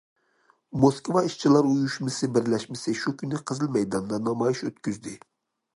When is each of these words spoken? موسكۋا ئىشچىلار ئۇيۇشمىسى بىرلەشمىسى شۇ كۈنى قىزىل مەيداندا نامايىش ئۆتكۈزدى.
موسكۋا 0.85 1.21
ئىشچىلار 1.27 1.69
ئۇيۇشمىسى 1.73 2.31
بىرلەشمىسى 2.39 2.95
شۇ 3.03 3.17
كۈنى 3.21 3.45
قىزىل 3.51 3.73
مەيداندا 3.79 4.21
نامايىش 4.31 4.67
ئۆتكۈزدى. 4.71 5.19